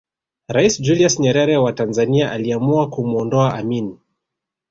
[0.55, 3.97] Rais Julius Nyerere wa Tanzania aliamua kumwondoa Amin